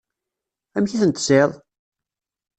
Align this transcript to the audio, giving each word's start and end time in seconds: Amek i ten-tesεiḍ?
Amek 0.77 0.91
i 0.95 0.97
ten-tesεiḍ? 1.01 1.51